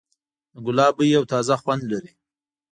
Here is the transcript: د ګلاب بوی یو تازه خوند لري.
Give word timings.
د 0.53 0.55
ګلاب 0.65 0.93
بوی 0.97 1.07
یو 1.15 1.23
تازه 1.31 1.55
خوند 1.61 1.81
لري. 1.91 2.11